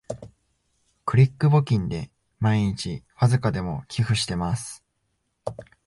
[1.05, 2.09] クリック募金で
[2.39, 4.83] 毎日わずかでも寄付してます